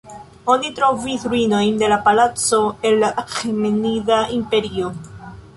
[0.53, 4.95] Oni trovis ruinojn de palaco el la Aĥemenida Imperio.